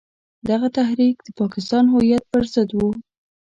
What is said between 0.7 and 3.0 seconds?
تحریک د پاکستان هویت پر ضد وو.